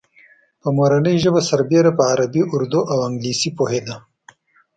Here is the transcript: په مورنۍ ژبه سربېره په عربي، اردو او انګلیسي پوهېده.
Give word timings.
په 0.61 0.67
مورنۍ 0.77 1.15
ژبه 1.23 1.41
سربېره 1.49 1.91
په 1.97 2.03
عربي، 2.11 2.41
اردو 2.53 2.81
او 2.91 2.97
انګلیسي 3.07 3.49
پوهېده. 3.57 3.95